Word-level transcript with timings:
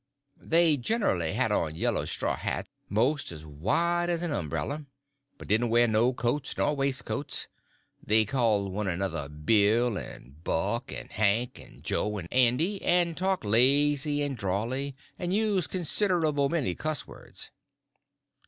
They 0.41 0.77
generly 0.77 1.33
had 1.33 1.51
on 1.51 1.75
yellow 1.75 2.05
straw 2.05 2.35
hats 2.35 2.67
most 2.89 3.31
as 3.31 3.45
wide 3.45 4.09
as 4.09 4.23
an 4.23 4.31
umbrella, 4.31 4.87
but 5.37 5.47
didn't 5.47 5.69
wear 5.69 5.87
no 5.87 6.11
coats 6.11 6.57
nor 6.57 6.75
waistcoats, 6.75 7.47
they 8.03 8.25
called 8.25 8.71
one 8.71 8.87
another 8.87 9.29
Bill, 9.29 9.97
and 9.97 10.43
Buck, 10.43 10.91
and 10.91 11.11
Hank, 11.11 11.59
and 11.59 11.83
Joe, 11.83 12.17
and 12.17 12.27
Andy, 12.33 12.81
and 12.81 13.15
talked 13.15 13.45
lazy 13.45 14.23
and 14.23 14.35
drawly, 14.35 14.95
and 15.19 15.35
used 15.35 15.69
considerable 15.69 16.49
many 16.49 16.73
cuss 16.73 17.05
words. 17.05 17.51